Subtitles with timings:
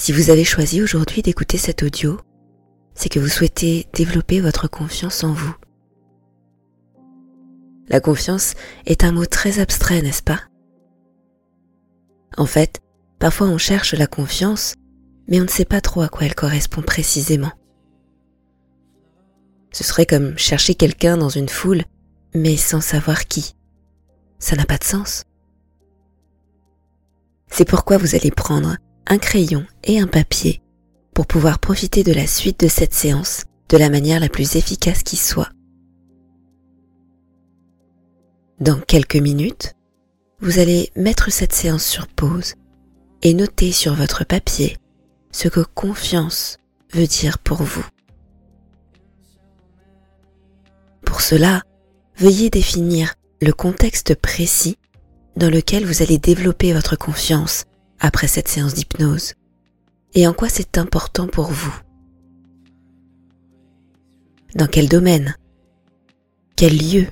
[0.00, 2.18] Si vous avez choisi aujourd'hui d'écouter cet audio,
[2.94, 5.54] c'est que vous souhaitez développer votre confiance en vous.
[7.86, 8.54] La confiance
[8.86, 10.40] est un mot très abstrait, n'est-ce pas?
[12.38, 12.80] En fait,
[13.18, 14.72] parfois on cherche la confiance,
[15.28, 17.52] mais on ne sait pas trop à quoi elle correspond précisément.
[19.70, 21.82] Ce serait comme chercher quelqu'un dans une foule,
[22.34, 23.54] mais sans savoir qui.
[24.38, 25.24] Ça n'a pas de sens.
[27.48, 28.78] C'est pourquoi vous allez prendre
[29.10, 30.62] un crayon et un papier
[31.14, 35.02] pour pouvoir profiter de la suite de cette séance de la manière la plus efficace
[35.02, 35.50] qui soit.
[38.60, 39.74] Dans quelques minutes,
[40.38, 42.54] vous allez mettre cette séance sur pause
[43.22, 44.76] et noter sur votre papier
[45.32, 46.58] ce que confiance
[46.92, 47.84] veut dire pour vous.
[51.04, 51.62] Pour cela,
[52.16, 54.78] veuillez définir le contexte précis
[55.36, 57.64] dans lequel vous allez développer votre confiance
[58.00, 59.34] après cette séance d'hypnose
[60.14, 61.74] et en quoi c'est important pour vous.
[64.54, 65.36] Dans quel domaine?
[66.56, 67.06] Quel lieu?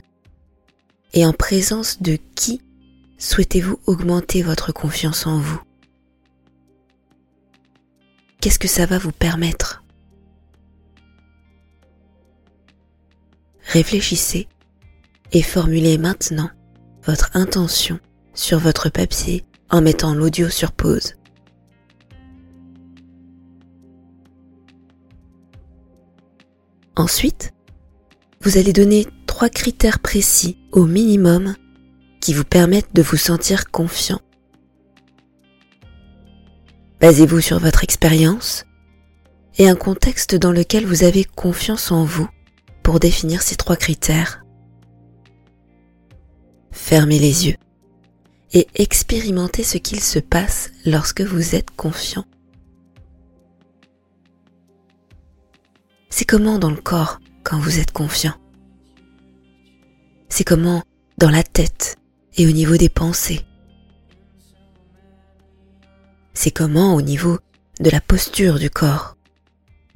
[1.14, 2.60] Et en présence de qui
[3.18, 5.60] souhaitez-vous augmenter votre confiance en vous?
[8.40, 9.84] Qu'est-ce que ça va vous permettre?
[13.62, 14.48] Réfléchissez
[15.32, 16.50] et formulez maintenant
[17.04, 18.00] votre intention
[18.34, 21.14] sur votre papier en mettant l'audio sur pause.
[26.96, 27.52] Ensuite,
[28.40, 31.54] vous allez donner trois critères précis au minimum
[32.20, 34.20] qui vous permettent de vous sentir confiant.
[37.00, 38.64] Basez-vous sur votre expérience
[39.58, 42.28] et un contexte dans lequel vous avez confiance en vous
[42.82, 44.44] pour définir ces trois critères.
[46.72, 47.56] Fermez les yeux
[48.53, 52.25] et expérimentez ce qu'il se passe lorsque vous êtes confiant.
[56.10, 58.34] C'est comment dans le corps quand vous êtes confiant?
[60.28, 60.82] C'est comment
[61.19, 61.97] dans la tête
[62.37, 63.41] et au niveau des pensées?
[66.34, 67.38] C'est comment au niveau
[67.81, 69.16] de la posture du corps,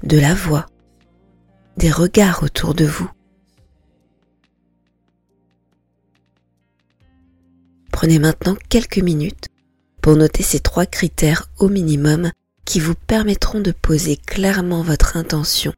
[0.02, 0.66] de la voix,
[1.76, 3.10] des regards autour de vous?
[8.02, 9.46] Prenez maintenant quelques minutes
[10.00, 12.32] pour noter ces trois critères au minimum
[12.64, 15.72] qui vous permettront de poser clairement votre intention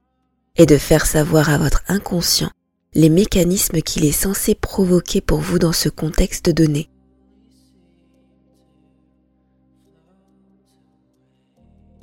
[0.57, 2.51] et de faire savoir à votre inconscient
[2.95, 6.89] les mécanismes qu'il est censé provoquer pour vous dans ce contexte donné.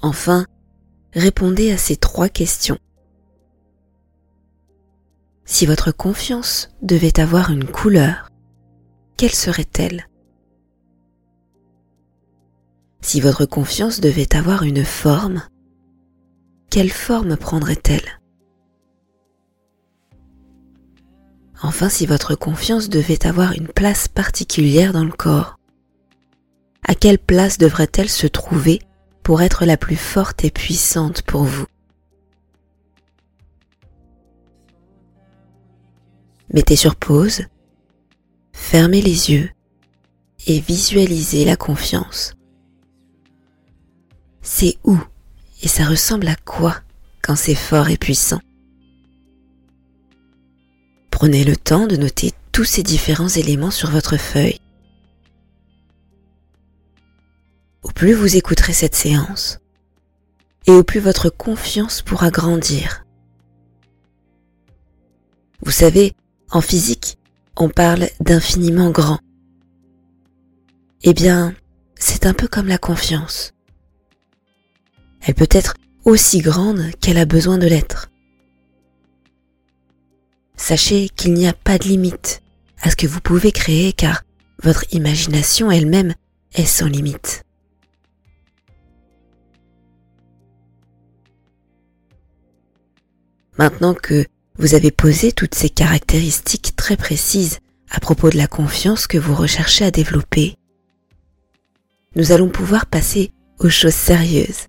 [0.03, 0.45] Enfin,
[1.13, 2.77] répondez à ces trois questions.
[5.45, 8.29] Si votre confiance devait avoir une couleur,
[9.17, 10.05] quelle serait-elle?
[13.01, 15.43] Si votre confiance devait avoir une forme,
[16.69, 18.21] quelle forme prendrait-elle?
[21.63, 25.57] Enfin, si votre confiance devait avoir une place particulière dans le corps,
[26.87, 28.81] à quelle place devrait-elle se trouver
[29.23, 31.65] pour être la plus forte et puissante pour vous?
[36.53, 37.45] Mettez sur pause,
[38.51, 39.49] fermez les yeux
[40.47, 42.33] et visualisez la confiance
[44.41, 44.97] c'est où
[45.61, 46.81] et ça ressemble à quoi
[47.21, 48.41] quand c'est fort et puissant?
[51.11, 54.59] Prenez le temps de noter tous ces différents éléments sur votre feuille.
[57.83, 59.59] Au plus vous écouterez cette séance,
[60.65, 63.05] et au plus votre confiance pourra grandir.
[65.63, 66.13] Vous savez,
[66.49, 67.17] en physique,
[67.55, 69.19] on parle d'infiniment grand.
[71.03, 71.53] Eh bien,
[71.95, 73.53] c'est un peu comme la confiance
[75.21, 75.75] elle peut être
[76.05, 78.09] aussi grande qu'elle a besoin de l'être.
[80.55, 82.41] Sachez qu'il n'y a pas de limite
[82.81, 84.23] à ce que vous pouvez créer car
[84.63, 86.13] votre imagination elle-même
[86.53, 87.43] est sans limite.
[93.57, 94.25] Maintenant que
[94.57, 97.59] vous avez posé toutes ces caractéristiques très précises
[97.89, 100.55] à propos de la confiance que vous recherchez à développer,
[102.15, 104.67] nous allons pouvoir passer aux choses sérieuses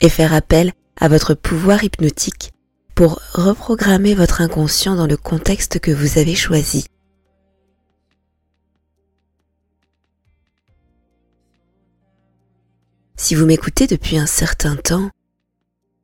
[0.00, 2.52] et faire appel à votre pouvoir hypnotique
[2.94, 6.86] pour reprogrammer votre inconscient dans le contexte que vous avez choisi.
[13.16, 15.10] Si vous m'écoutez depuis un certain temps,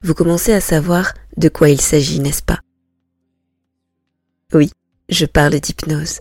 [0.02, 2.60] vous commencez à savoir de quoi il s'agit, n'est-ce pas?
[4.52, 4.70] Oui,
[5.08, 6.20] je parle d'hypnose.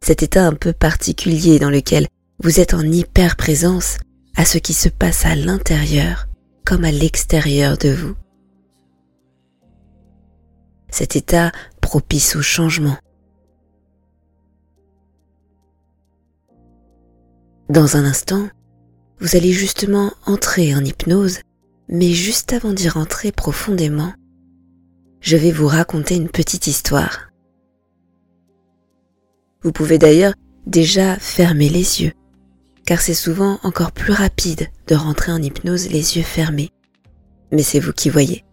[0.00, 2.08] Cet état un peu particulier dans lequel
[2.42, 3.98] vous êtes en hyper présence
[4.36, 6.26] à ce qui se passe à l'intérieur
[6.64, 8.14] comme à l'extérieur de vous.
[10.90, 12.96] Cet état propice au changement.
[17.68, 18.48] Dans un instant,
[19.20, 21.40] vous allez justement entrer en hypnose,
[21.88, 24.12] mais juste avant d'y rentrer profondément,
[25.20, 27.30] je vais vous raconter une petite histoire.
[29.62, 30.34] Vous pouvez d'ailleurs
[30.66, 32.12] déjà fermer les yeux
[32.90, 36.72] car c'est souvent encore plus rapide de rentrer en hypnose les yeux fermés.
[37.52, 38.44] Mais c'est vous qui voyez.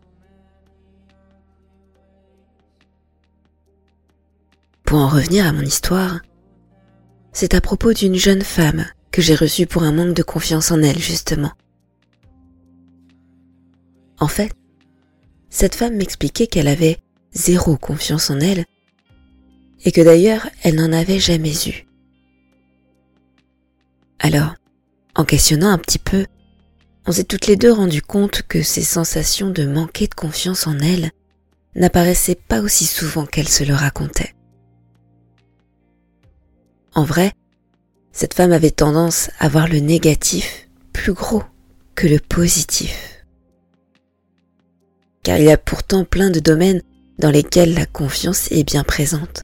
[4.84, 6.22] Pour en revenir à mon histoire,
[7.34, 10.84] c'est à propos d'une jeune femme que j'ai reçue pour un manque de confiance en
[10.84, 11.54] elle, justement.
[14.20, 14.54] En fait,
[15.50, 17.00] cette femme m'expliquait qu'elle avait
[17.34, 18.66] zéro confiance en elle
[19.84, 21.87] et que d'ailleurs elle n'en avait jamais eu.
[24.20, 24.56] Alors,
[25.16, 26.26] en questionnant un petit peu,
[27.06, 30.78] on s'est toutes les deux rendu compte que ces sensations de manquer de confiance en
[30.80, 31.12] elle
[31.76, 34.34] n'apparaissaient pas aussi souvent qu'elle se le racontait.
[36.94, 37.34] En vrai,
[38.12, 41.44] cette femme avait tendance à voir le négatif plus gros
[41.94, 43.24] que le positif.
[45.24, 46.82] Car il y a pourtant plein de domaines
[47.20, 49.44] dans lesquels la confiance est bien présente.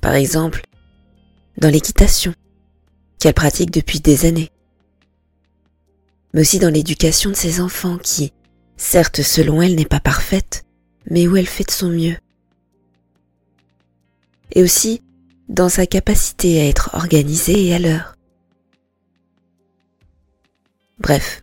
[0.00, 0.62] Par exemple,
[1.58, 2.34] dans l'équitation,
[3.18, 4.50] qu'elle pratique depuis des années,
[6.32, 8.32] mais aussi dans l'éducation de ses enfants qui,
[8.76, 10.64] certes selon elle, n'est pas parfaite,
[11.10, 12.16] mais où elle fait de son mieux.
[14.52, 15.02] Et aussi
[15.48, 18.16] dans sa capacité à être organisée et à l'heure.
[20.98, 21.42] Bref,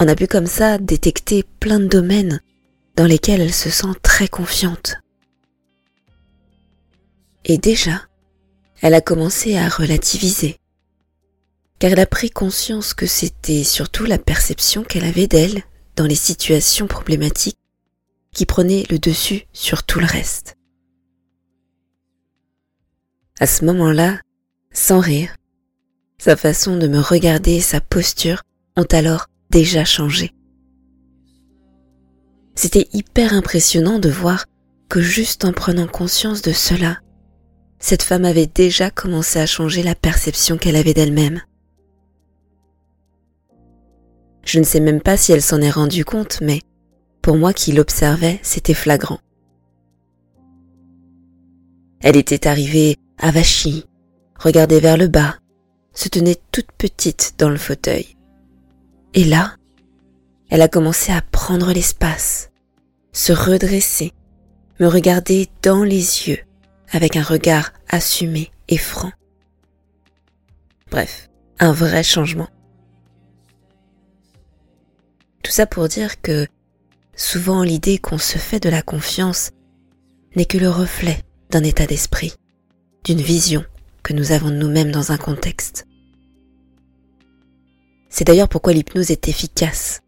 [0.00, 2.40] on a pu comme ça détecter plein de domaines
[2.96, 4.96] dans lesquels elle se sent très confiante.
[7.44, 8.02] Et déjà,
[8.84, 10.60] elle a commencé à relativiser,
[11.78, 15.62] car elle a pris conscience que c'était surtout la perception qu'elle avait d'elle
[15.96, 17.56] dans les situations problématiques
[18.34, 20.58] qui prenait le dessus sur tout le reste.
[23.40, 24.20] À ce moment-là,
[24.70, 25.34] sans rire,
[26.18, 28.42] sa façon de me regarder et sa posture
[28.76, 30.34] ont alors déjà changé.
[32.54, 34.44] C'était hyper impressionnant de voir
[34.90, 36.98] que juste en prenant conscience de cela,
[37.84, 41.42] cette femme avait déjà commencé à changer la perception qu'elle avait d'elle-même.
[44.42, 46.60] Je ne sais même pas si elle s'en est rendue compte, mais
[47.20, 49.18] pour moi qui l'observais, c'était flagrant.
[52.00, 53.84] Elle était arrivée avachie,
[54.38, 55.36] regardait vers le bas,
[55.92, 58.16] se tenait toute petite dans le fauteuil.
[59.12, 59.56] Et là,
[60.48, 62.50] elle a commencé à prendre l'espace,
[63.12, 64.12] se redresser,
[64.80, 66.46] me regarder dans les yeux
[66.94, 69.10] avec un regard assumé et franc.
[70.90, 72.48] Bref, un vrai changement.
[75.42, 76.46] Tout ça pour dire que
[77.16, 79.50] souvent l'idée qu'on se fait de la confiance
[80.36, 81.20] n'est que le reflet
[81.50, 82.32] d'un état d'esprit,
[83.04, 83.64] d'une vision
[84.02, 85.86] que nous avons de nous-mêmes dans un contexte.
[88.08, 90.00] C'est d'ailleurs pourquoi l'hypnose est efficace,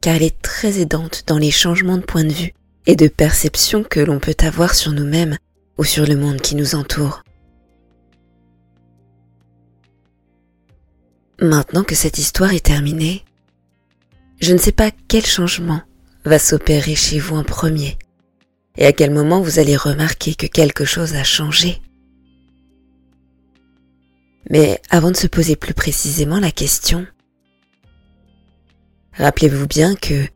[0.00, 2.54] car elle est très aidante dans les changements de point de vue
[2.86, 5.38] et de perception que l'on peut avoir sur nous-mêmes
[5.78, 7.22] ou sur le monde qui nous entoure.
[11.40, 13.24] Maintenant que cette histoire est terminée,
[14.40, 15.82] je ne sais pas quel changement
[16.24, 17.98] va s'opérer chez vous en premier
[18.76, 21.80] et à quel moment vous allez remarquer que quelque chose a changé.
[24.50, 27.06] Mais avant de se poser plus précisément la question,
[29.14, 30.26] rappelez-vous bien que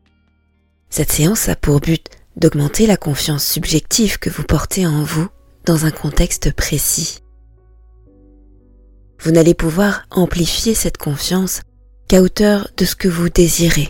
[0.89, 5.27] cette séance a pour but d'augmenter la confiance subjective que vous portez en vous
[5.65, 7.21] dans un contexte précis.
[9.21, 11.61] vous n'allez pouvoir amplifier cette confiance
[12.07, 13.89] qu'à hauteur de ce que vous désirez.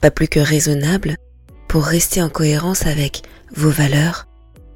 [0.00, 1.16] Pas plus que raisonnable
[1.68, 3.22] pour rester en cohérence avec
[3.54, 4.26] vos valeurs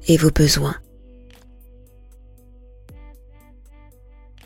[0.07, 0.75] et vos besoins.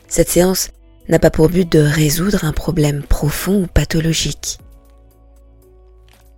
[0.08, 0.70] Cette séance
[1.08, 4.58] n'a pas pour but de résoudre un problème profond ou pathologique.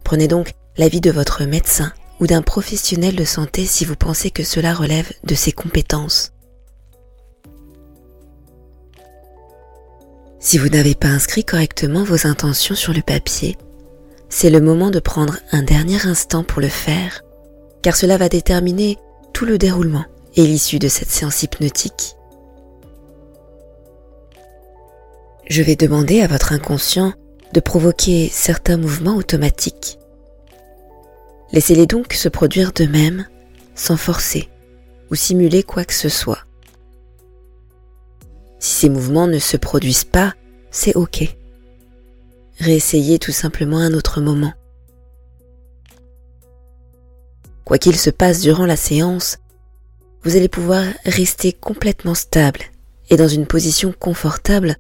[0.05, 4.43] Prenez donc l'avis de votre médecin ou d'un professionnel de santé si vous pensez que
[4.43, 6.33] cela relève de ses compétences.
[10.39, 13.59] Si vous n'avez pas inscrit correctement vos intentions sur le papier,
[14.31, 17.25] c'est le moment de prendre un dernier instant pour le faire,
[17.83, 18.97] car cela va déterminer
[19.35, 22.17] tout le déroulement et l'issue de cette séance hypnotique.
[25.47, 27.13] Je vais demander à votre inconscient
[27.53, 29.99] de provoquer certains mouvements automatiques.
[31.53, 33.27] Laissez-les donc se produire d'eux-mêmes,
[33.75, 34.49] sans forcer
[35.11, 36.45] ou simuler quoi que ce soit.
[38.61, 40.35] Si ces mouvements ne se produisent pas,
[40.71, 41.25] c'est OK.
[42.59, 44.53] Réessayez tout simplement un autre moment.
[47.65, 49.39] Quoi qu'il se passe durant la séance,
[50.23, 52.61] vous allez pouvoir rester complètement stable
[53.09, 54.77] et dans une position confortable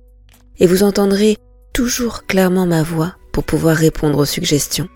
[0.59, 1.39] et vous entendrez
[1.73, 4.89] toujours clairement ma voix pour pouvoir répondre aux suggestions.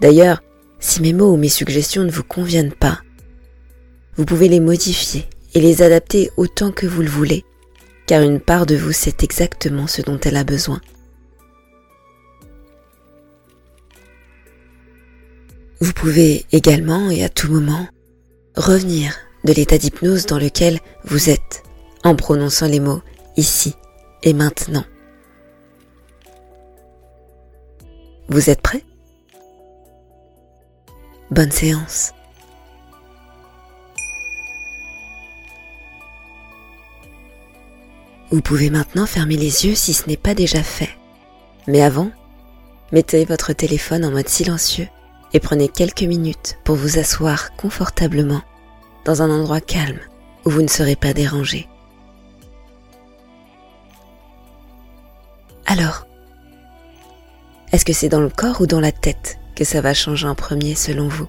[0.00, 0.42] D'ailleurs,
[0.80, 3.00] si mes mots ou mes suggestions ne vous conviennent pas,
[4.16, 7.44] vous pouvez les modifier et les adapter autant que vous le voulez,
[8.06, 10.80] car une part de vous sait exactement ce dont elle a besoin.
[15.80, 17.86] Vous pouvez également et à tout moment
[18.56, 19.14] revenir
[19.44, 21.62] de l'état d'hypnose dans lequel vous êtes
[22.02, 23.02] en prononçant les mots
[23.36, 23.74] ici
[24.22, 24.84] et maintenant.
[28.28, 28.84] Vous êtes prêt?
[31.30, 32.14] Bonne séance.
[38.30, 40.88] Vous pouvez maintenant fermer les yeux si ce n'est pas déjà fait.
[41.66, 42.10] Mais avant,
[42.92, 44.88] mettez votre téléphone en mode silencieux
[45.34, 48.40] et prenez quelques minutes pour vous asseoir confortablement
[49.04, 50.00] dans un endroit calme
[50.46, 51.68] où vous ne serez pas dérangé.
[55.66, 56.06] Alors,
[57.72, 60.36] est-ce que c'est dans le corps ou dans la tête que ça va changer en
[60.36, 61.26] premier selon vous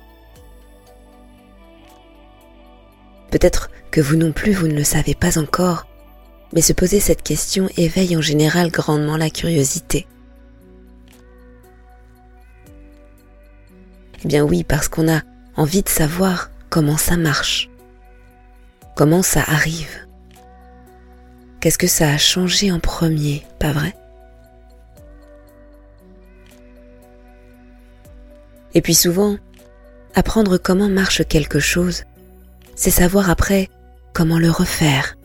[3.32, 5.88] Peut-être que vous non plus vous ne le savez pas encore,
[6.54, 10.06] mais se poser cette question éveille en général grandement la curiosité.
[14.24, 15.22] Eh bien oui, parce qu'on a
[15.56, 17.68] envie de savoir comment ça marche,
[18.96, 20.06] comment ça arrive.
[21.62, 23.96] Qu'est-ce que ça a changé en premier, pas vrai?
[28.74, 29.38] Et puis souvent,
[30.16, 32.04] apprendre comment marche quelque chose,
[32.76, 33.70] c'est savoir après
[34.14, 35.18] comment le refaire.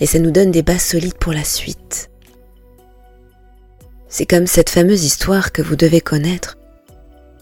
[0.00, 2.10] Et ça nous donne des bases solides pour la suite.
[4.08, 6.56] C'est comme cette fameuse histoire que vous devez connaître,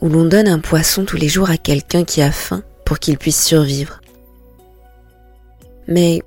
[0.01, 3.19] où l'on donne un poisson tous les jours à quelqu'un qui a faim pour qu'il
[3.19, 4.01] puisse survivre.
[5.87, 6.23] Mais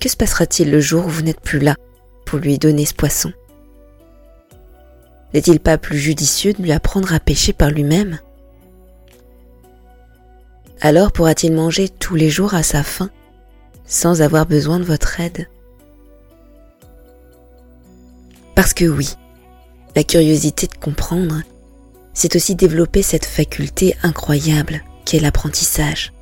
[0.00, 1.76] que se passera-t-il le jour où vous n'êtes plus là
[2.24, 3.32] pour lui donner ce poisson?
[5.36, 8.18] N'est-il pas plus judicieux de lui apprendre à pêcher par lui-même?
[10.80, 13.10] Alors pourra-t-il manger tous les jours à sa faim
[13.84, 15.46] sans avoir besoin de votre aide?
[18.54, 19.10] Parce que oui,
[19.94, 21.42] la curiosité de comprendre,
[22.14, 26.14] c'est aussi développer cette faculté incroyable qu'est l'apprentissage.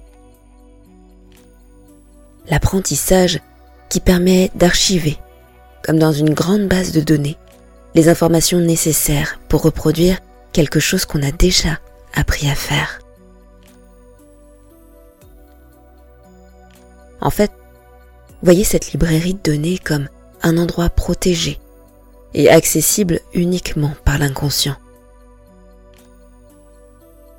[2.51, 3.41] L'apprentissage
[3.89, 5.19] qui permet d'archiver,
[5.85, 7.39] comme dans une grande base de données,
[7.95, 10.19] les informations nécessaires pour reproduire
[10.53, 11.79] quelque chose qu'on a déjà
[12.15, 13.01] appris à faire.
[17.21, 17.53] En fait,
[18.43, 20.09] voyez cette librairie de données comme
[20.43, 21.59] un endroit protégé
[22.35, 24.77] et accessible uniquement par l'inconscient.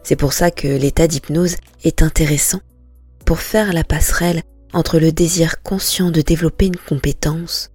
[0.03, 2.61] C'est pour ça que l'état d'hypnose est intéressant
[3.25, 4.43] pour faire la passerelle
[4.73, 7.71] entre le désir conscient de développer une compétence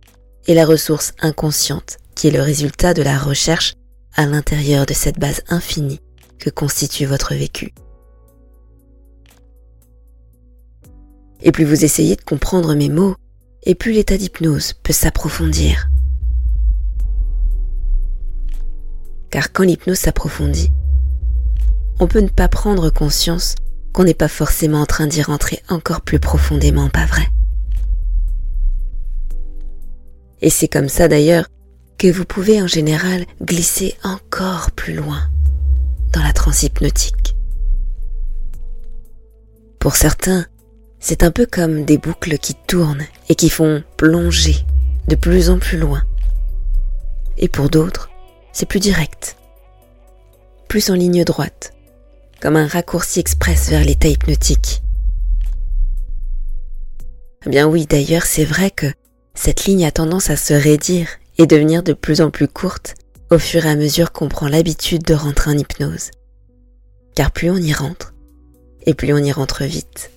[0.47, 3.73] et la ressource inconsciente qui est le résultat de la recherche
[4.15, 6.01] à l'intérieur de cette base infinie
[6.39, 7.73] que constitue votre vécu.
[11.41, 13.15] Et plus vous essayez de comprendre mes mots,
[13.63, 15.89] et plus l'état d'hypnose peut s'approfondir.
[19.31, 20.71] Car quand l'hypnose s'approfondit,
[22.01, 23.55] on peut ne pas prendre conscience
[23.95, 27.27] qu'on n'est pas forcément en train d'y rentrer encore plus profondément, pas vrai?
[30.43, 31.47] Et c'est comme ça d'ailleurs
[32.01, 35.21] que vous pouvez en général glisser encore plus loin
[36.15, 37.37] dans la transe hypnotique.
[39.79, 40.47] Pour certains,
[40.99, 44.65] c'est un peu comme des boucles qui tournent et qui font plonger
[45.09, 46.03] de plus en plus loin.
[47.37, 48.09] Et pour d'autres,
[48.55, 49.37] c'est plus direct,
[50.69, 51.75] plus en ligne droite,
[52.41, 54.83] comme un raccourci express vers l'état hypnotique.
[57.45, 58.87] Eh bien oui, d'ailleurs, c'est vrai que
[59.35, 61.07] cette ligne a tendance à se raidir
[61.41, 62.97] et devenir de plus en plus courte
[63.31, 66.11] au fur et à mesure qu'on prend l'habitude de rentrer en hypnose.
[67.15, 68.13] Car plus on y rentre,
[68.85, 70.11] et plus on y rentre vite.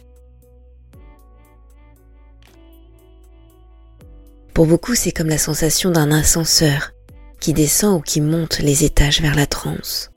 [4.53, 6.91] Pour beaucoup, c'est comme la sensation d'un ascenseur
[7.39, 10.11] qui descend ou qui monte les étages vers la transe.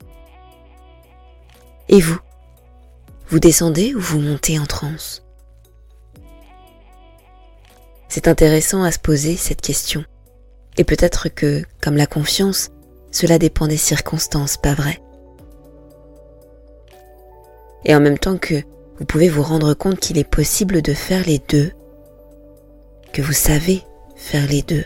[1.87, 2.19] Et vous?
[3.29, 5.23] Vous descendez ou vous montez en transe?
[8.09, 10.03] C'est intéressant à se poser cette question.
[10.77, 12.69] Et peut-être que, comme la confiance,
[13.11, 15.01] cela dépend des circonstances, pas vrai?
[17.85, 18.61] Et en même temps que
[18.99, 21.71] vous pouvez vous rendre compte qu'il est possible de faire les deux,
[23.13, 23.83] que vous savez
[24.15, 24.85] faire les deux.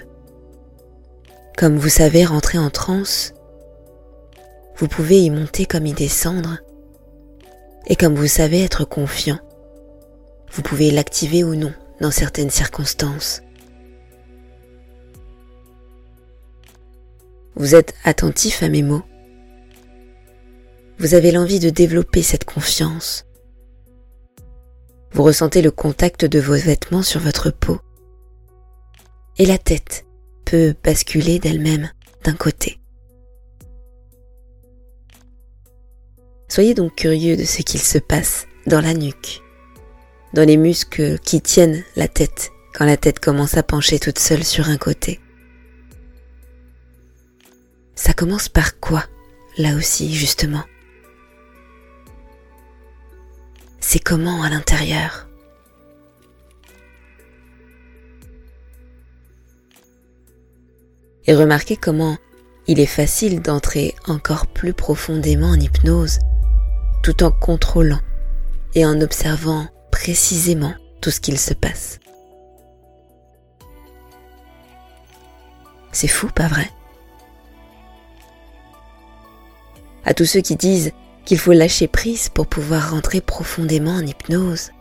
[1.58, 3.34] Comme vous savez rentrer en transe,
[4.78, 6.58] vous pouvez y monter comme y descendre,
[7.88, 9.40] et comme vous savez être confiant,
[10.52, 13.42] vous pouvez l'activer ou non dans certaines circonstances.
[17.56, 19.04] Vous êtes attentif à mes mots.
[21.00, 23.26] Vous avez l'envie de développer cette confiance.
[25.14, 27.80] Vous ressentez le contact de vos vêtements sur votre peau
[29.38, 30.06] et la tête
[30.46, 31.90] peut basculer d'elle-même
[32.24, 32.80] d'un côté.
[36.48, 39.42] Soyez donc curieux de ce qu'il se passe dans la nuque,
[40.34, 44.44] dans les muscles qui tiennent la tête quand la tête commence à pencher toute seule
[44.44, 45.20] sur un côté.
[47.96, 49.04] Ça commence par quoi,
[49.58, 50.64] là aussi, justement?
[53.80, 55.28] C'est comment à l'intérieur?
[61.26, 62.18] Et remarquez comment
[62.68, 66.20] il est facile d'entrer encore plus profondément en hypnose
[67.04, 68.00] tout en contrôlant
[68.76, 72.00] et en observant précisément tout ce qu'il se passe.
[75.92, 76.70] C'est fou, pas vrai?
[80.06, 80.92] À tous ceux qui disent
[81.26, 84.72] qu'il faut lâcher prise pour pouvoir rentrer profondément en hypnose,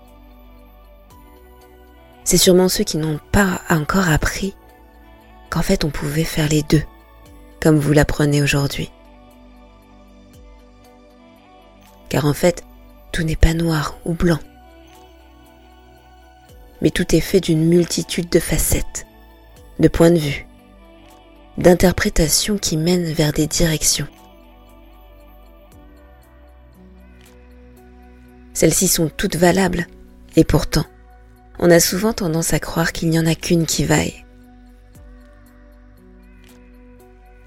[2.24, 4.54] c'est sûrement ceux qui n'ont pas encore appris
[5.50, 6.82] qu'en fait on pouvait faire les deux,
[7.60, 8.90] comme vous l'apprenez aujourd'hui.
[12.08, 12.64] Car en fait,
[13.12, 14.38] tout n'est pas noir ou blanc,
[16.80, 19.06] mais tout est fait d'une multitude de facettes,
[19.78, 20.46] de points de vue,
[21.58, 24.08] d'interprétations qui mènent vers des directions.
[28.60, 29.86] Celles-ci sont toutes valables,
[30.36, 30.84] et pourtant,
[31.58, 34.26] on a souvent tendance à croire qu'il n'y en a qu'une qui vaille.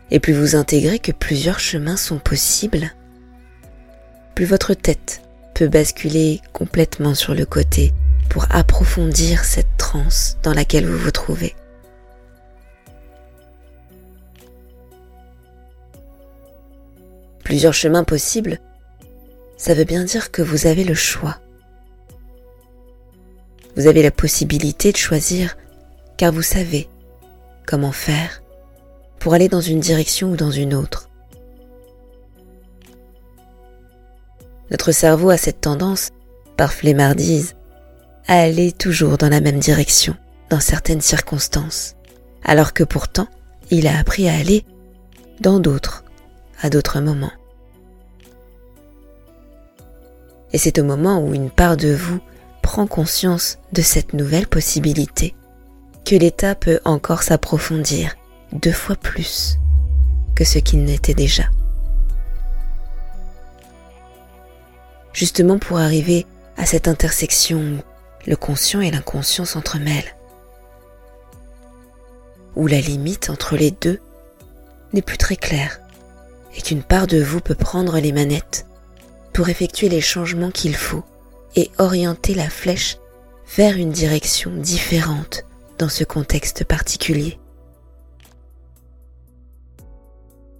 [0.10, 2.96] Et plus vous intégrez que plusieurs chemins sont possibles,
[4.34, 5.22] plus votre tête
[5.54, 7.94] peut basculer complètement sur le côté
[8.28, 11.54] pour approfondir cette transe dans laquelle vous vous trouvez.
[17.44, 18.60] Plusieurs chemins possibles,
[19.64, 21.38] ça veut bien dire que vous avez le choix.
[23.78, 25.56] Vous avez la possibilité de choisir
[26.18, 26.90] car vous savez
[27.66, 28.44] comment faire
[29.20, 31.10] pour aller dans une direction ou dans une autre.
[34.70, 36.10] Notre cerveau a cette tendance,
[36.58, 37.56] par flemmardise,
[38.28, 40.18] à aller toujours dans la même direction,
[40.50, 41.96] dans certaines circonstances,
[42.44, 43.30] alors que pourtant,
[43.72, 44.66] il a appris à aller
[45.40, 46.04] dans d'autres,
[46.62, 47.32] à d'autres moments.
[50.54, 52.20] Et c'est au moment où une part de vous
[52.62, 55.36] prend conscience de cette nouvelle possibilité
[56.06, 58.16] que l'état peut encore s'approfondir
[58.52, 59.58] deux fois plus
[60.36, 61.44] que ce qu'il n'était déjà.
[65.12, 66.26] Justement pour arriver
[66.58, 67.78] à cette intersection où
[68.28, 70.16] le conscient et l'inconscient s'entremêlent,
[72.56, 74.00] où la limite entre les deux
[74.94, 75.82] n'est plus très claire
[76.56, 78.66] et qu'une part de vous peut prendre les manettes
[79.34, 81.04] pour effectuer les changements qu'il faut
[81.56, 82.98] et orienter la flèche
[83.58, 85.46] vers une direction différente
[85.78, 87.40] dans ce contexte particulier.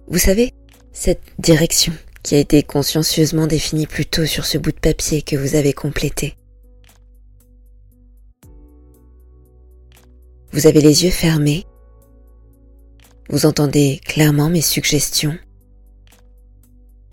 [0.06, 0.52] Vous savez,
[0.92, 5.36] cette direction qui a été consciencieusement définie plus tôt sur ce bout de papier que
[5.36, 6.36] vous avez complété.
[10.52, 11.66] Vous avez les yeux fermés.
[13.28, 15.36] Vous entendez clairement mes suggestions.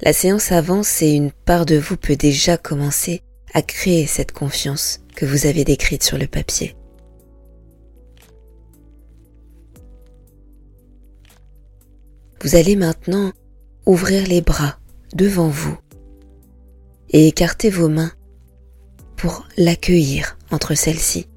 [0.04, 3.22] La séance avance et une part de vous peut déjà commencer
[3.54, 6.76] à créer cette confiance que vous avez décrites sur le papier.
[12.42, 13.32] Vous allez maintenant
[13.86, 14.80] ouvrir les bras
[15.14, 15.78] devant vous
[17.10, 18.12] et écarter vos mains
[19.18, 21.28] pour l'accueillir entre celles-ci.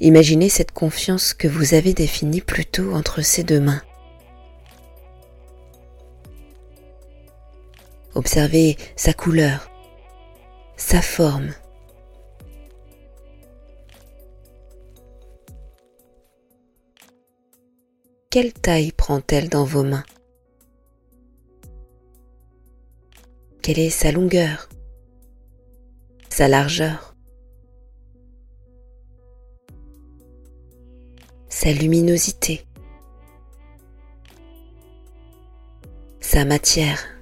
[0.00, 3.82] Imaginez cette confiance que vous avez définie plus tôt entre ces deux mains.
[8.16, 9.70] Observez sa couleur,
[10.78, 11.52] sa forme.
[18.30, 20.04] Quelle taille prend-elle dans vos mains?
[23.60, 24.70] Quelle est sa longueur?
[26.30, 27.14] Sa largeur?
[31.50, 32.64] Sa luminosité?
[36.20, 37.15] Sa matière?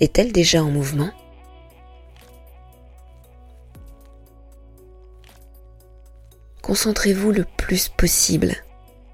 [0.00, 1.10] Est-elle déjà en mouvement?
[6.62, 8.54] Concentrez-vous le plus possible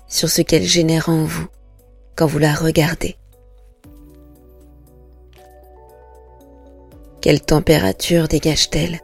[0.07, 1.49] sur ce qu'elle génère en vous
[2.17, 3.17] quand vous la regardez.
[7.21, 9.01] Quelle température dégage-t-elle?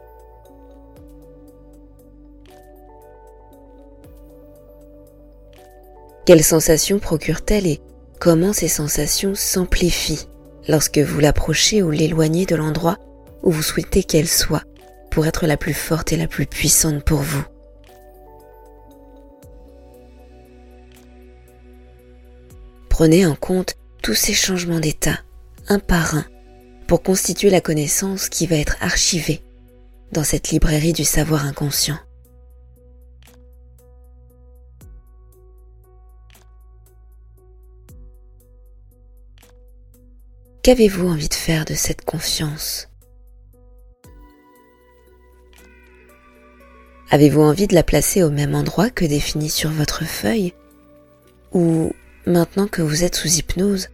[6.25, 7.79] Quelles sensations procure-t-elle et
[8.19, 10.27] comment ces sensations s'amplifient?
[10.67, 12.97] Lorsque vous l'approchez ou l'éloignez de l'endroit
[13.43, 14.63] où vous souhaitez qu'elle soit
[15.11, 17.43] pour être la plus forte et la plus puissante pour vous.
[22.89, 25.19] Prenez en compte tous ces changements d'état,
[25.67, 26.25] un par un,
[26.87, 29.41] pour constituer la connaissance qui va être archivée
[30.13, 31.99] dans cette librairie du savoir inconscient.
[40.67, 42.89] Qu'avez-vous envie de faire de cette confiance?
[47.09, 50.53] Avez-vous envie de la placer au même endroit que défini sur votre feuille?
[51.53, 51.93] Ou
[52.25, 53.87] maintenant que vous êtes sous hypnose,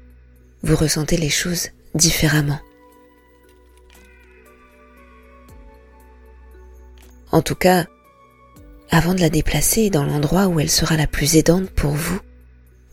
[0.64, 2.60] vous ressentez les choses différemment?
[7.32, 7.86] En tout cas,
[8.90, 12.20] avant de la déplacer dans l'endroit où elle sera la plus aidante pour vous,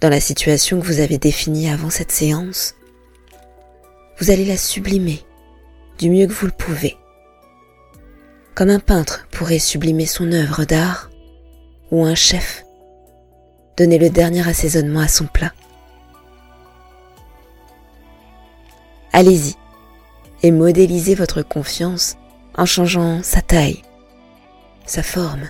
[0.03, 2.75] dans la situation que vous avez définie avant cette séance,
[4.21, 5.25] vous allez la sublimer
[5.99, 6.97] du mieux que vous le pouvez.
[8.55, 11.11] Comme un peintre pourrait sublimer son œuvre d'art
[11.91, 12.65] ou un chef
[13.79, 15.53] donner le dernier assaisonnement à son plat.
[19.13, 19.57] Allez-y
[20.43, 22.17] et modélisez votre confiance
[22.57, 23.83] en changeant sa taille,
[24.85, 25.49] sa forme,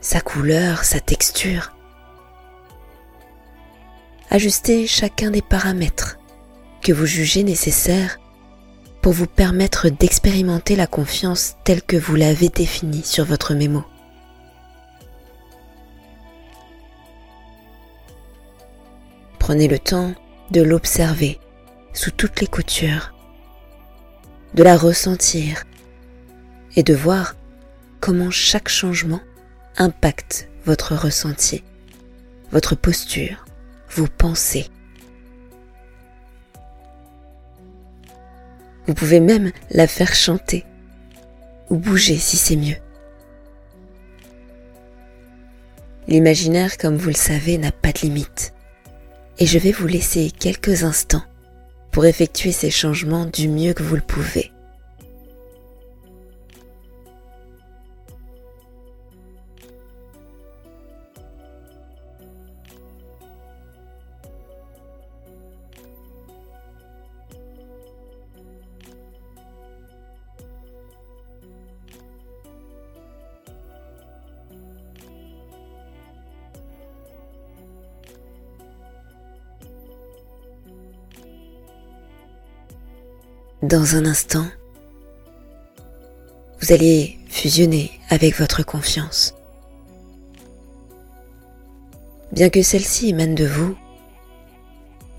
[0.00, 1.72] sa couleur, sa texture.
[4.30, 6.18] Ajustez chacun des paramètres
[6.82, 8.18] que vous jugez nécessaire
[9.00, 13.84] pour vous permettre d'expérimenter la confiance telle que vous l'avez définie sur votre mémo.
[19.38, 20.14] Prenez le temps
[20.50, 21.40] de l'observer
[21.92, 23.12] sous toutes les coutures,
[24.54, 25.64] de la ressentir
[26.76, 27.34] et de voir
[28.00, 29.20] comment chaque changement
[29.76, 31.64] impacte votre ressenti,
[32.50, 33.44] votre posture,
[33.90, 34.68] vos pensées.
[38.86, 40.64] Vous pouvez même la faire chanter
[41.70, 42.76] ou bouger si c'est mieux.
[46.08, 48.52] L'imaginaire, comme vous le savez, n'a pas de limite.
[49.38, 51.22] Et je vais vous laisser quelques instants
[51.90, 54.51] pour effectuer ces changements du mieux que vous le pouvez.
[83.62, 84.46] Dans un instant,
[86.60, 89.36] vous allez fusionner avec votre confiance.
[92.32, 93.76] Bien que celle-ci émane de vous,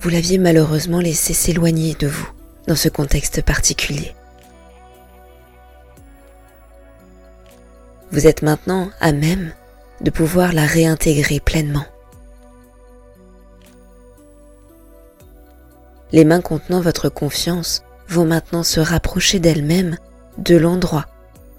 [0.02, 2.28] vous l'aviez malheureusement laissée s'éloigner de vous
[2.68, 4.14] dans ce contexte particulier.
[8.12, 9.54] Vous êtes maintenant à même
[10.02, 11.86] de pouvoir la réintégrer pleinement.
[16.12, 19.98] Les mains contenant votre confiance vont maintenant se rapprocher d'elle-même
[20.38, 21.06] de l'endroit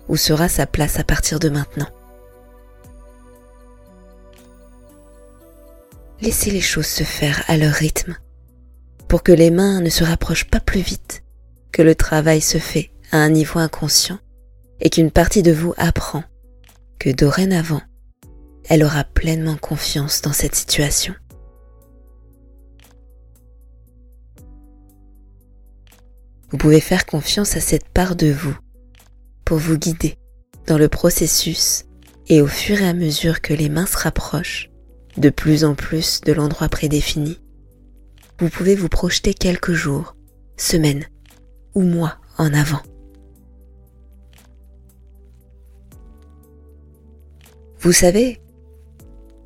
[0.08, 1.88] où sera sa place à partir de maintenant.
[6.20, 8.16] Laissez les choses se faire à leur rythme
[9.08, 11.22] pour que les mains ne se rapprochent pas plus vite,
[11.72, 14.18] que le travail se fait à un niveau inconscient
[14.80, 16.24] et qu'une partie de vous apprend
[16.98, 17.82] que dorénavant,
[18.68, 21.14] elle aura pleinement confiance dans cette situation.
[26.54, 28.56] Vous pouvez faire confiance à cette part de vous
[29.44, 30.14] pour vous guider
[30.68, 31.84] dans le processus
[32.28, 34.70] et au fur et à mesure que les mains se rapprochent
[35.16, 37.40] de plus en plus de l'endroit prédéfini,
[38.38, 40.14] vous pouvez vous projeter quelques jours,
[40.56, 41.04] semaines
[41.74, 42.82] ou mois en avant.
[47.80, 48.40] Vous savez,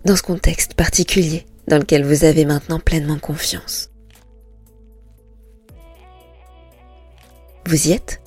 [0.04, 3.87] dans ce contexte particulier dans lequel vous avez maintenant pleinement confiance.
[7.68, 8.22] Vous y êtes?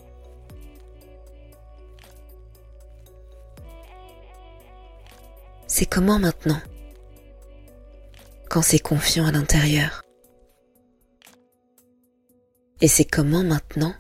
[5.66, 6.62] C'est comment maintenant?
[8.52, 10.04] Quand c'est confiant à l'intérieur.
[12.82, 13.96] Et c'est comment maintenant?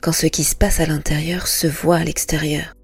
[0.00, 2.76] Quand ce qui se passe à l'intérieur se voit à l'extérieur.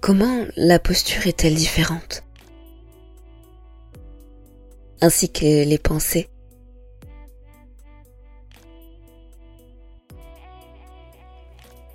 [0.00, 2.24] Comment la posture est-elle différente?
[5.04, 6.30] Ainsi que les pensées.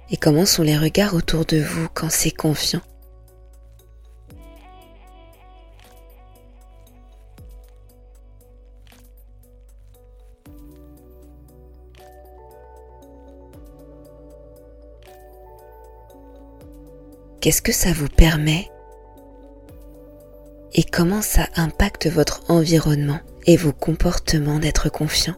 [0.10, 2.82] Et comment sont les regards autour de vous quand c'est confiant?
[17.40, 18.70] Qu'est-ce que ça vous permet
[20.80, 25.34] Et comment ça impacte votre environnement et vos comportements d'être confiant?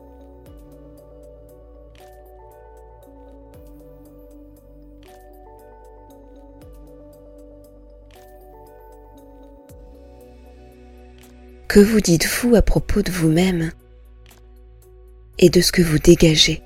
[11.69, 13.71] Que vous dites-vous à propos de vous-même
[15.37, 16.61] et de ce que vous dégagez?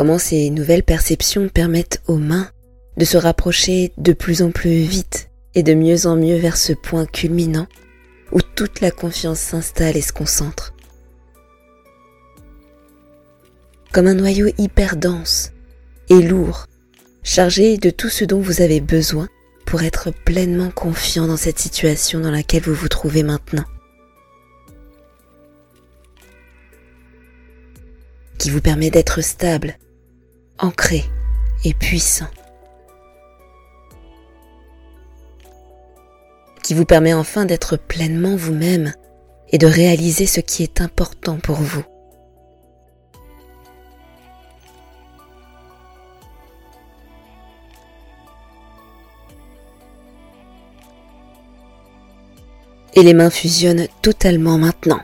[0.00, 2.48] Comment ces nouvelles perceptions permettent aux mains
[2.96, 6.72] de se rapprocher de plus en plus vite et de mieux en mieux vers ce
[6.72, 7.66] point culminant
[8.32, 10.72] où toute la confiance s'installe et se concentre.
[13.92, 15.52] Comme un noyau hyper dense
[16.08, 16.64] et lourd,
[17.22, 19.28] chargé de tout ce dont vous avez besoin
[19.66, 23.66] pour être pleinement confiant dans cette situation dans laquelle vous vous trouvez maintenant.
[28.38, 29.76] Qui vous permet d'être stable
[30.60, 31.04] ancré
[31.64, 32.28] et puissant,
[36.62, 38.92] qui vous permet enfin d'être pleinement vous-même
[39.48, 41.84] et de réaliser ce qui est important pour vous.
[52.94, 55.00] Et les mains fusionnent totalement maintenant,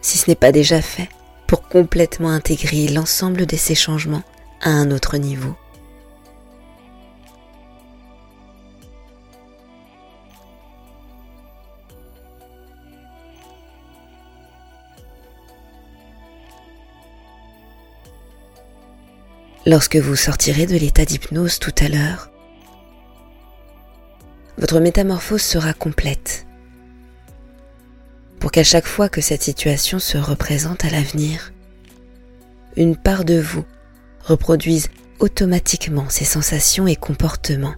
[0.00, 1.08] si ce n'est pas déjà fait,
[1.46, 4.22] pour complètement intégrer l'ensemble de ces changements
[4.60, 5.54] à un autre niveau.
[19.66, 22.30] Lorsque vous sortirez de l'état d'hypnose tout à l'heure,
[24.58, 26.46] votre métamorphose sera complète
[28.40, 31.54] pour qu'à chaque fois que cette situation se représente à l'avenir,
[32.76, 33.64] une part de vous
[34.24, 37.74] reproduisent automatiquement ces sensations et comportements.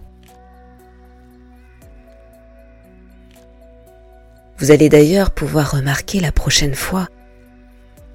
[4.57, 7.07] Vous allez d'ailleurs pouvoir remarquer la prochaine fois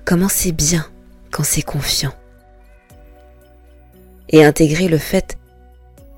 [0.05, 0.87] comment c'est bien
[1.31, 2.12] quand c'est confiant.
[4.29, 5.38] Et intégrer le fait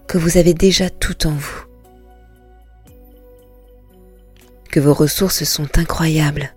[0.07, 1.65] que vous avez déjà tout en vous.
[4.71, 6.55] Que vos ressources sont incroyables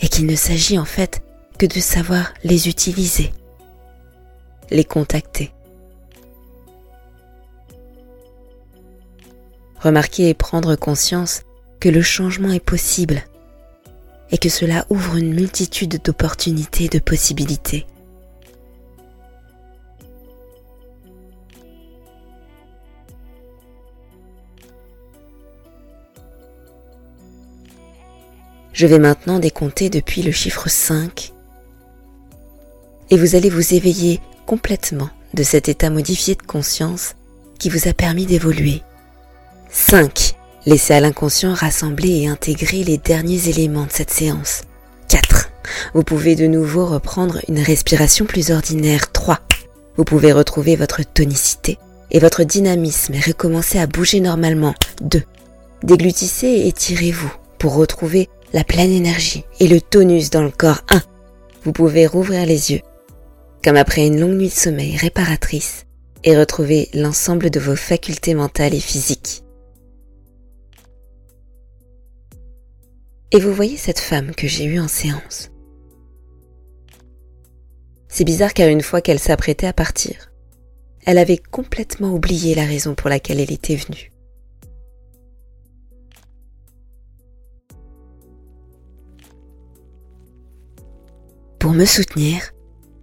[0.00, 1.22] et qu'il ne s'agit en fait
[1.58, 3.32] que de savoir les utiliser
[4.70, 5.52] les contacter.
[9.80, 11.42] Remarquer et prendre conscience
[11.80, 13.22] que le changement est possible
[14.30, 17.86] et que cela ouvre une multitude d'opportunités et de possibilités.
[28.72, 31.32] Je vais maintenant décompter depuis le chiffre 5
[33.08, 37.14] et vous allez vous éveiller complètement de cet état modifié de conscience
[37.58, 38.82] qui vous a permis d'évoluer.
[39.70, 40.34] 5.
[40.64, 44.62] Laissez à l'inconscient rassembler et intégrer les derniers éléments de cette séance.
[45.08, 45.50] 4.
[45.94, 49.12] Vous pouvez de nouveau reprendre une respiration plus ordinaire.
[49.12, 49.40] 3.
[49.96, 51.78] Vous pouvez retrouver votre tonicité
[52.10, 54.74] et votre dynamisme et recommencer à bouger normalement.
[55.02, 55.22] 2.
[55.82, 60.82] Déglutissez et étirez-vous pour retrouver la pleine énergie et le tonus dans le corps.
[60.90, 61.02] 1.
[61.64, 62.80] Vous pouvez rouvrir les yeux,
[63.66, 65.86] comme après une longue nuit de sommeil réparatrice,
[66.22, 69.42] et retrouver l'ensemble de vos facultés mentales et physiques.
[73.32, 75.50] Et vous voyez cette femme que j'ai eue en séance.
[78.06, 80.30] C'est bizarre car une fois qu'elle s'apprêtait à partir,
[81.04, 84.12] elle avait complètement oublié la raison pour laquelle elle était venue.
[91.58, 92.52] Pour me soutenir,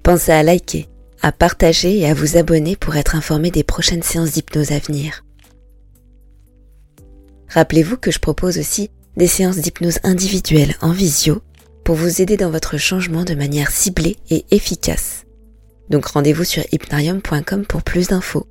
[0.04, 0.88] pensez à liker,
[1.22, 5.24] à partager et à vous abonner pour être informé des prochaines séances d'hypnose à venir.
[7.50, 11.42] Rappelez-vous que je propose aussi des séances d'hypnose individuelles en visio
[11.84, 15.26] pour vous aider dans votre changement de manière ciblée et efficace.
[15.90, 18.48] Donc rendez-vous sur hypnarium.com pour plus d'infos.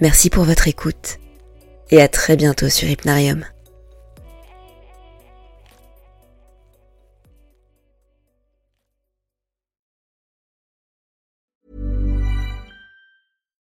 [0.00, 1.18] Merci pour votre écoute
[1.90, 3.44] et à très bientôt sur Hypnarium.